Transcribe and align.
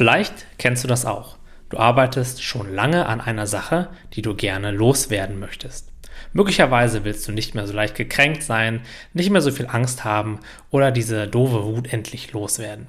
Vielleicht 0.00 0.46
kennst 0.56 0.82
du 0.82 0.88
das 0.88 1.04
auch. 1.04 1.36
Du 1.68 1.76
arbeitest 1.76 2.42
schon 2.42 2.74
lange 2.74 3.04
an 3.04 3.20
einer 3.20 3.46
Sache, 3.46 3.90
die 4.14 4.22
du 4.22 4.34
gerne 4.34 4.70
loswerden 4.70 5.38
möchtest. 5.38 5.92
Möglicherweise 6.32 7.04
willst 7.04 7.28
du 7.28 7.32
nicht 7.32 7.54
mehr 7.54 7.66
so 7.66 7.74
leicht 7.74 7.96
gekränkt 7.96 8.42
sein, 8.42 8.80
nicht 9.12 9.28
mehr 9.28 9.42
so 9.42 9.50
viel 9.50 9.66
Angst 9.66 10.02
haben 10.02 10.40
oder 10.70 10.90
diese 10.90 11.28
doofe 11.28 11.64
Wut 11.64 11.92
endlich 11.92 12.32
loswerden. 12.32 12.86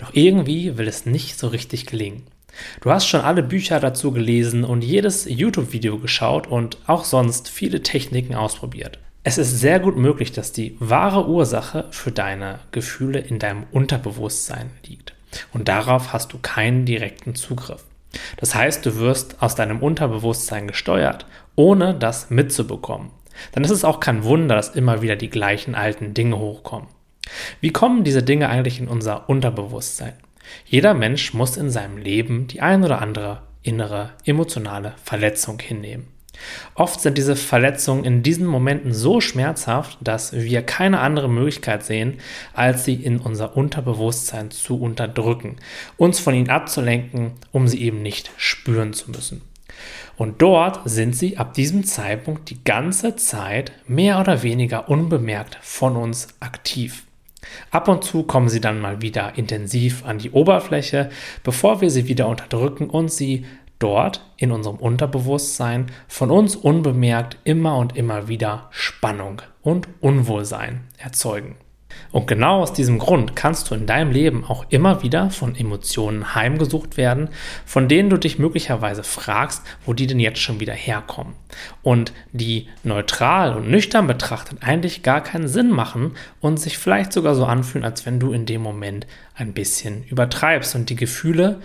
Doch 0.00 0.10
irgendwie 0.12 0.76
will 0.76 0.86
es 0.86 1.06
nicht 1.06 1.38
so 1.38 1.48
richtig 1.48 1.86
gelingen. 1.86 2.24
Du 2.82 2.90
hast 2.90 3.06
schon 3.06 3.22
alle 3.22 3.42
Bücher 3.42 3.80
dazu 3.80 4.12
gelesen 4.12 4.62
und 4.62 4.84
jedes 4.84 5.24
YouTube-Video 5.24 5.98
geschaut 5.98 6.46
und 6.46 6.76
auch 6.86 7.06
sonst 7.06 7.48
viele 7.48 7.82
Techniken 7.82 8.34
ausprobiert. 8.34 8.98
Es 9.24 9.38
ist 9.38 9.60
sehr 9.60 9.80
gut 9.80 9.96
möglich, 9.96 10.32
dass 10.32 10.52
die 10.52 10.76
wahre 10.78 11.26
Ursache 11.26 11.86
für 11.90 12.12
deine 12.12 12.58
Gefühle 12.70 13.20
in 13.20 13.38
deinem 13.38 13.64
Unterbewusstsein 13.72 14.72
liegt. 14.86 15.14
Und 15.52 15.68
darauf 15.68 16.12
hast 16.12 16.32
du 16.32 16.38
keinen 16.38 16.84
direkten 16.84 17.34
Zugriff. 17.34 17.84
Das 18.36 18.54
heißt, 18.54 18.84
du 18.84 18.96
wirst 18.96 19.40
aus 19.40 19.54
deinem 19.54 19.80
Unterbewusstsein 19.80 20.66
gesteuert, 20.66 21.26
ohne 21.54 21.94
das 21.94 22.30
mitzubekommen. 22.30 23.10
Dann 23.52 23.64
ist 23.64 23.70
es 23.70 23.84
auch 23.84 24.00
kein 24.00 24.24
Wunder, 24.24 24.56
dass 24.56 24.70
immer 24.70 25.02
wieder 25.02 25.16
die 25.16 25.30
gleichen 25.30 25.74
alten 25.74 26.14
Dinge 26.14 26.38
hochkommen. 26.38 26.88
Wie 27.60 27.70
kommen 27.70 28.04
diese 28.04 28.22
Dinge 28.22 28.48
eigentlich 28.48 28.80
in 28.80 28.88
unser 28.88 29.28
Unterbewusstsein? 29.28 30.14
Jeder 30.66 30.94
Mensch 30.94 31.32
muss 31.32 31.56
in 31.56 31.70
seinem 31.70 31.96
Leben 31.96 32.48
die 32.48 32.60
ein 32.60 32.84
oder 32.84 33.00
andere 33.00 33.42
innere 33.62 34.10
emotionale 34.24 34.94
Verletzung 35.04 35.60
hinnehmen. 35.60 36.08
Oft 36.74 37.00
sind 37.00 37.18
diese 37.18 37.36
Verletzungen 37.36 38.04
in 38.04 38.22
diesen 38.22 38.46
Momenten 38.46 38.92
so 38.92 39.20
schmerzhaft, 39.20 39.98
dass 40.00 40.32
wir 40.32 40.62
keine 40.62 41.00
andere 41.00 41.28
Möglichkeit 41.28 41.84
sehen, 41.84 42.18
als 42.54 42.84
sie 42.84 42.94
in 42.94 43.18
unser 43.18 43.56
Unterbewusstsein 43.56 44.50
zu 44.50 44.80
unterdrücken, 44.80 45.56
uns 45.96 46.20
von 46.20 46.34
ihnen 46.34 46.50
abzulenken, 46.50 47.32
um 47.52 47.68
sie 47.68 47.82
eben 47.82 48.02
nicht 48.02 48.30
spüren 48.36 48.92
zu 48.92 49.10
müssen. 49.10 49.42
Und 50.16 50.42
dort 50.42 50.80
sind 50.84 51.16
sie 51.16 51.38
ab 51.38 51.54
diesem 51.54 51.84
Zeitpunkt 51.84 52.50
die 52.50 52.62
ganze 52.62 53.16
Zeit 53.16 53.72
mehr 53.86 54.20
oder 54.20 54.42
weniger 54.42 54.88
unbemerkt 54.88 55.58
von 55.62 55.96
uns 55.96 56.28
aktiv. 56.40 57.04
Ab 57.70 57.88
und 57.88 58.04
zu 58.04 58.24
kommen 58.24 58.48
sie 58.48 58.60
dann 58.60 58.80
mal 58.80 59.00
wieder 59.00 59.38
intensiv 59.38 60.04
an 60.04 60.18
die 60.18 60.30
Oberfläche, 60.30 61.10
bevor 61.42 61.80
wir 61.80 61.90
sie 61.90 62.06
wieder 62.06 62.28
unterdrücken 62.28 62.90
und 62.90 63.10
sie 63.10 63.46
dort 63.80 64.24
in 64.36 64.52
unserem 64.52 64.76
Unterbewusstsein 64.76 65.86
von 66.06 66.30
uns 66.30 66.54
unbemerkt 66.54 67.38
immer 67.42 67.76
und 67.76 67.96
immer 67.96 68.28
wieder 68.28 68.68
Spannung 68.70 69.42
und 69.62 69.88
Unwohlsein 70.00 70.82
erzeugen. 70.98 71.56
Und 72.12 72.26
genau 72.26 72.60
aus 72.60 72.72
diesem 72.72 72.98
Grund 72.98 73.36
kannst 73.36 73.70
du 73.70 73.74
in 73.74 73.86
deinem 73.86 74.10
Leben 74.10 74.44
auch 74.44 74.64
immer 74.68 75.02
wieder 75.02 75.30
von 75.30 75.54
Emotionen 75.54 76.34
heimgesucht 76.34 76.96
werden, 76.96 77.28
von 77.64 77.88
denen 77.88 78.10
du 78.10 78.16
dich 78.16 78.38
möglicherweise 78.38 79.02
fragst, 79.02 79.62
wo 79.84 79.92
die 79.92 80.06
denn 80.06 80.20
jetzt 80.20 80.40
schon 80.40 80.60
wieder 80.60 80.72
herkommen. 80.72 81.34
Und 81.82 82.12
die 82.32 82.68
neutral 82.82 83.54
und 83.54 83.70
nüchtern 83.70 84.06
betrachtet 84.06 84.62
eigentlich 84.62 85.02
gar 85.02 85.20
keinen 85.20 85.48
Sinn 85.48 85.70
machen 85.70 86.12
und 86.40 86.58
sich 86.58 86.78
vielleicht 86.78 87.12
sogar 87.12 87.34
so 87.34 87.44
anfühlen, 87.44 87.84
als 87.84 88.06
wenn 88.06 88.20
du 88.20 88.32
in 88.32 88.46
dem 88.46 88.62
Moment 88.62 89.06
ein 89.34 89.52
bisschen 89.52 90.04
übertreibst 90.04 90.74
und 90.74 90.90
die 90.90 90.96
Gefühle 90.96 91.60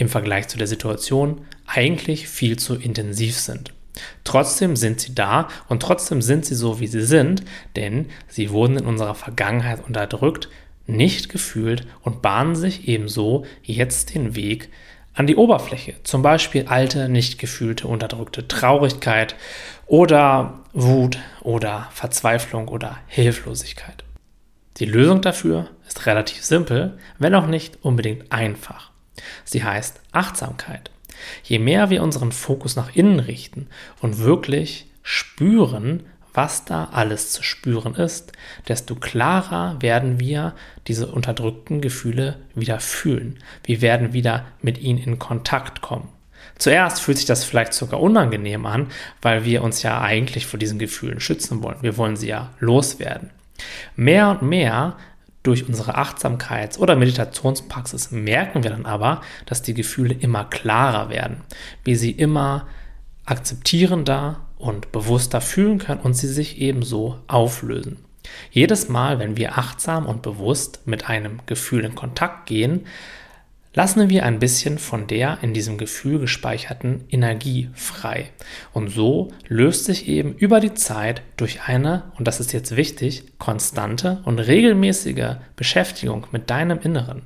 im 0.00 0.08
Vergleich 0.08 0.48
zu 0.48 0.56
der 0.56 0.66
Situation 0.66 1.42
eigentlich 1.66 2.26
viel 2.26 2.58
zu 2.58 2.74
intensiv 2.74 3.38
sind. 3.38 3.74
Trotzdem 4.24 4.74
sind 4.74 4.98
sie 4.98 5.14
da 5.14 5.48
und 5.68 5.82
trotzdem 5.82 6.22
sind 6.22 6.46
sie 6.46 6.54
so, 6.54 6.80
wie 6.80 6.86
sie 6.86 7.02
sind, 7.04 7.42
denn 7.76 8.06
sie 8.26 8.50
wurden 8.50 8.78
in 8.78 8.86
unserer 8.86 9.14
Vergangenheit 9.14 9.84
unterdrückt, 9.86 10.48
nicht 10.86 11.28
gefühlt 11.28 11.86
und 12.00 12.22
bahnen 12.22 12.56
sich 12.56 12.88
ebenso 12.88 13.44
jetzt 13.62 14.14
den 14.14 14.34
Weg 14.34 14.70
an 15.12 15.26
die 15.26 15.36
Oberfläche. 15.36 15.96
Zum 16.02 16.22
Beispiel 16.22 16.64
alte, 16.66 17.10
nicht 17.10 17.38
gefühlte, 17.38 17.86
unterdrückte 17.86 18.48
Traurigkeit 18.48 19.34
oder 19.86 20.60
Wut 20.72 21.18
oder 21.42 21.88
Verzweiflung 21.92 22.68
oder 22.68 22.96
Hilflosigkeit. 23.06 24.02
Die 24.78 24.86
Lösung 24.86 25.20
dafür 25.20 25.68
ist 25.86 26.06
relativ 26.06 26.42
simpel, 26.42 26.96
wenn 27.18 27.34
auch 27.34 27.46
nicht 27.46 27.78
unbedingt 27.82 28.32
einfach. 28.32 28.90
Sie 29.44 29.64
heißt 29.64 30.00
Achtsamkeit. 30.12 30.90
Je 31.42 31.58
mehr 31.58 31.90
wir 31.90 32.02
unseren 32.02 32.32
Fokus 32.32 32.76
nach 32.76 32.94
innen 32.94 33.20
richten 33.20 33.68
und 34.00 34.18
wirklich 34.18 34.86
spüren, 35.02 36.04
was 36.32 36.64
da 36.64 36.90
alles 36.92 37.32
zu 37.32 37.42
spüren 37.42 37.94
ist, 37.94 38.32
desto 38.68 38.94
klarer 38.94 39.76
werden 39.80 40.20
wir 40.20 40.54
diese 40.86 41.08
unterdrückten 41.08 41.80
Gefühle 41.80 42.38
wieder 42.54 42.78
fühlen. 42.80 43.38
Wir 43.64 43.82
werden 43.82 44.12
wieder 44.12 44.46
mit 44.62 44.78
ihnen 44.78 44.98
in 44.98 45.18
Kontakt 45.18 45.80
kommen. 45.80 46.08
Zuerst 46.56 47.00
fühlt 47.00 47.16
sich 47.16 47.26
das 47.26 47.44
vielleicht 47.44 47.72
sogar 47.72 48.00
unangenehm 48.00 48.66
an, 48.66 48.88
weil 49.22 49.44
wir 49.44 49.62
uns 49.62 49.82
ja 49.82 50.00
eigentlich 50.00 50.46
vor 50.46 50.58
diesen 50.58 50.78
Gefühlen 50.78 51.20
schützen 51.20 51.62
wollen. 51.62 51.78
Wir 51.80 51.96
wollen 51.96 52.16
sie 52.16 52.28
ja 52.28 52.50
loswerden. 52.60 53.30
Mehr 53.96 54.30
und 54.30 54.42
mehr 54.42 54.96
durch 55.42 55.66
unsere 55.66 55.96
Achtsamkeits- 55.96 56.78
oder 56.78 56.96
Meditationspraxis 56.96 58.10
merken 58.10 58.62
wir 58.62 58.70
dann 58.70 58.86
aber, 58.86 59.22
dass 59.46 59.62
die 59.62 59.74
Gefühle 59.74 60.14
immer 60.14 60.44
klarer 60.44 61.08
werden, 61.08 61.42
wie 61.84 61.94
sie 61.94 62.10
immer 62.10 62.66
akzeptierender 63.24 64.46
und 64.58 64.92
bewusster 64.92 65.40
fühlen 65.40 65.78
können 65.78 66.00
und 66.00 66.14
sie 66.14 66.28
sich 66.28 66.60
ebenso 66.60 67.18
auflösen. 67.26 68.04
Jedes 68.50 68.88
Mal, 68.88 69.18
wenn 69.18 69.36
wir 69.36 69.56
achtsam 69.56 70.06
und 70.06 70.22
bewusst 70.22 70.86
mit 70.86 71.08
einem 71.08 71.40
Gefühl 71.46 71.84
in 71.84 71.94
Kontakt 71.94 72.46
gehen, 72.46 72.86
lassen 73.72 74.08
wir 74.08 74.24
ein 74.24 74.38
bisschen 74.38 74.78
von 74.78 75.06
der 75.06 75.38
in 75.42 75.54
diesem 75.54 75.78
Gefühl 75.78 76.18
gespeicherten 76.18 77.04
Energie 77.10 77.70
frei. 77.74 78.30
Und 78.72 78.88
so 78.88 79.28
löst 79.46 79.84
sich 79.84 80.08
eben 80.08 80.34
über 80.34 80.60
die 80.60 80.74
Zeit 80.74 81.22
durch 81.36 81.62
eine, 81.66 82.10
und 82.18 82.26
das 82.26 82.40
ist 82.40 82.52
jetzt 82.52 82.76
wichtig, 82.76 83.38
konstante 83.38 84.20
und 84.24 84.38
regelmäßige 84.38 85.36
Beschäftigung 85.56 86.26
mit 86.32 86.50
deinem 86.50 86.80
Inneren, 86.80 87.22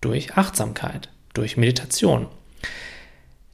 durch 0.00 0.36
Achtsamkeit, 0.36 1.08
durch 1.34 1.56
Meditation, 1.56 2.26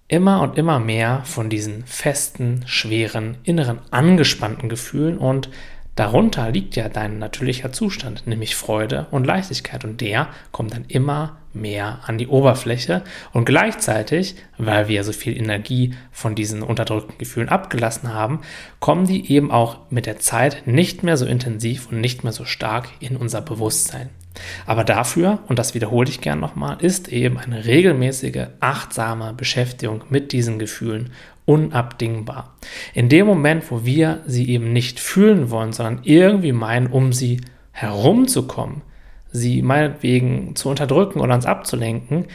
immer 0.08 0.40
und 0.40 0.56
immer 0.56 0.78
mehr 0.78 1.22
von 1.24 1.50
diesen 1.50 1.84
festen, 1.86 2.62
schweren, 2.66 3.36
inneren, 3.44 3.78
angespannten 3.90 4.68
Gefühlen 4.68 5.18
und 5.18 5.50
Darunter 5.94 6.50
liegt 6.50 6.74
ja 6.74 6.88
dein 6.88 7.18
natürlicher 7.18 7.70
Zustand, 7.70 8.26
nämlich 8.26 8.56
Freude 8.56 9.08
und 9.10 9.26
Leichtigkeit. 9.26 9.84
Und 9.84 10.00
der 10.00 10.28
kommt 10.50 10.72
dann 10.72 10.86
immer 10.86 11.36
mehr 11.54 12.00
an 12.06 12.18
die 12.18 12.28
Oberfläche. 12.28 13.02
Und 13.32 13.44
gleichzeitig, 13.44 14.36
weil 14.58 14.88
wir 14.88 15.04
so 15.04 15.12
viel 15.12 15.36
Energie 15.36 15.94
von 16.10 16.34
diesen 16.34 16.62
unterdrückten 16.62 17.18
Gefühlen 17.18 17.48
abgelassen 17.48 18.12
haben, 18.12 18.40
kommen 18.80 19.06
die 19.06 19.32
eben 19.32 19.50
auch 19.50 19.78
mit 19.90 20.06
der 20.06 20.18
Zeit 20.18 20.66
nicht 20.66 21.02
mehr 21.02 21.16
so 21.16 21.26
intensiv 21.26 21.88
und 21.90 22.00
nicht 22.00 22.24
mehr 22.24 22.32
so 22.32 22.44
stark 22.44 22.88
in 23.00 23.16
unser 23.16 23.40
Bewusstsein. 23.40 24.10
Aber 24.66 24.84
dafür, 24.84 25.40
und 25.48 25.58
das 25.58 25.74
wiederhole 25.74 26.08
ich 26.08 26.20
gern 26.20 26.40
nochmal, 26.40 26.78
ist 26.80 27.08
eben 27.08 27.38
eine 27.38 27.66
regelmäßige, 27.66 28.46
achtsame 28.60 29.34
Beschäftigung 29.34 30.02
mit 30.08 30.32
diesen 30.32 30.58
Gefühlen 30.58 31.10
unabdingbar. 31.44 32.54
In 32.94 33.08
dem 33.08 33.26
Moment, 33.26 33.70
wo 33.70 33.84
wir 33.84 34.20
sie 34.26 34.48
eben 34.48 34.72
nicht 34.72 35.00
fühlen 35.00 35.50
wollen, 35.50 35.72
sondern 35.72 36.00
irgendwie 36.04 36.52
meinen, 36.52 36.86
um 36.86 37.12
sie 37.12 37.40
herumzukommen, 37.72 38.82
sie 39.32 39.62
meinetwegen 39.62 40.54
zu 40.56 40.68
unterdrücken 40.68 41.20
oder 41.20 41.34
uns 41.34 41.46
abzulenken, 41.46 42.26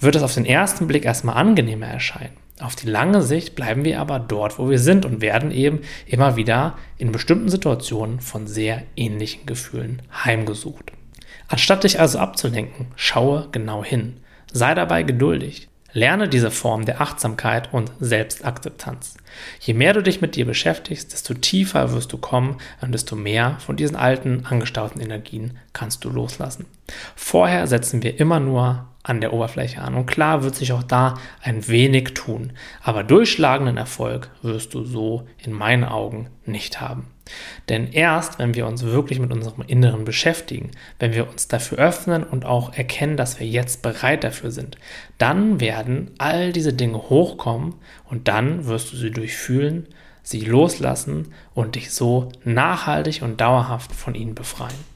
wird 0.00 0.16
es 0.16 0.22
auf 0.22 0.34
den 0.34 0.44
ersten 0.44 0.86
Blick 0.86 1.04
erstmal 1.04 1.36
angenehmer 1.36 1.86
erscheinen. 1.86 2.36
Auf 2.60 2.76
die 2.76 2.88
lange 2.88 3.22
Sicht 3.22 3.54
bleiben 3.54 3.84
wir 3.84 4.00
aber 4.00 4.18
dort, 4.18 4.58
wo 4.58 4.68
wir 4.70 4.78
sind 4.78 5.04
und 5.04 5.20
werden 5.20 5.50
eben 5.50 5.80
immer 6.06 6.36
wieder 6.36 6.76
in 6.98 7.12
bestimmten 7.12 7.48
Situationen 7.48 8.20
von 8.20 8.46
sehr 8.46 8.82
ähnlichen 8.94 9.46
Gefühlen 9.46 10.02
heimgesucht. 10.24 10.92
Anstatt 11.48 11.84
dich 11.84 11.98
also 11.98 12.18
abzulenken, 12.18 12.86
schaue 12.94 13.48
genau 13.52 13.84
hin. 13.84 14.18
Sei 14.52 14.74
dabei 14.74 15.02
geduldig. 15.02 15.68
Lerne 15.92 16.28
diese 16.28 16.50
Form 16.50 16.84
der 16.86 17.00
Achtsamkeit 17.00 17.72
und 17.72 17.92
Selbstakzeptanz. 18.00 19.16
Je 19.60 19.74
mehr 19.74 19.92
du 19.92 20.02
dich 20.02 20.20
mit 20.20 20.36
dir 20.36 20.46
beschäftigst, 20.46 21.12
desto 21.12 21.34
tiefer 21.34 21.92
wirst 21.92 22.12
du 22.12 22.18
kommen 22.18 22.56
und 22.80 22.92
desto 22.92 23.14
mehr 23.14 23.56
von 23.58 23.76
diesen 23.76 23.96
alten, 23.96 24.46
angestauten 24.46 25.00
Energien 25.00 25.58
kannst 25.72 26.04
du 26.04 26.10
loslassen. 26.10 26.66
Vorher 27.14 27.66
setzen 27.66 28.02
wir 28.02 28.18
immer 28.18 28.40
nur 28.40 28.86
an 29.02 29.20
der 29.20 29.32
Oberfläche 29.32 29.82
an 29.82 29.94
und 29.94 30.06
klar 30.06 30.42
wird 30.42 30.54
sich 30.54 30.72
auch 30.72 30.82
da 30.82 31.14
ein 31.42 31.66
wenig 31.68 32.14
tun, 32.14 32.52
aber 32.82 33.02
durchschlagenden 33.02 33.76
Erfolg 33.76 34.30
wirst 34.42 34.74
du 34.74 34.84
so 34.84 35.26
in 35.38 35.52
meinen 35.52 35.84
Augen 35.84 36.30
nicht 36.46 36.80
haben. 36.80 37.11
Denn 37.68 37.92
erst, 37.92 38.38
wenn 38.38 38.54
wir 38.54 38.66
uns 38.66 38.82
wirklich 38.82 39.18
mit 39.18 39.32
unserem 39.32 39.64
Inneren 39.66 40.04
beschäftigen, 40.04 40.70
wenn 40.98 41.14
wir 41.14 41.28
uns 41.28 41.48
dafür 41.48 41.78
öffnen 41.78 42.24
und 42.24 42.44
auch 42.44 42.74
erkennen, 42.74 43.16
dass 43.16 43.38
wir 43.38 43.46
jetzt 43.46 43.82
bereit 43.82 44.24
dafür 44.24 44.50
sind, 44.50 44.76
dann 45.18 45.60
werden 45.60 46.10
all 46.18 46.52
diese 46.52 46.72
Dinge 46.72 46.98
hochkommen 47.08 47.74
und 48.08 48.28
dann 48.28 48.66
wirst 48.66 48.92
du 48.92 48.96
sie 48.96 49.10
durchfühlen, 49.10 49.86
sie 50.22 50.40
loslassen 50.40 51.32
und 51.54 51.74
dich 51.74 51.92
so 51.92 52.30
nachhaltig 52.44 53.22
und 53.22 53.40
dauerhaft 53.40 53.92
von 53.92 54.14
ihnen 54.14 54.34
befreien. 54.34 54.91